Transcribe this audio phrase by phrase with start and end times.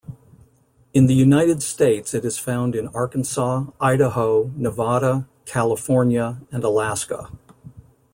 [0.95, 7.29] In the United States it is found in Arkansas, Idaho, Nevada, California, and Alaska.